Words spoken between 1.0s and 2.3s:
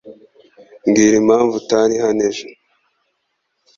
impamvu utari hano